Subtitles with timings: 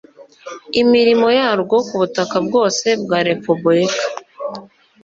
[0.81, 4.03] imirimo yarwo ku butaka bwose bwa repubulika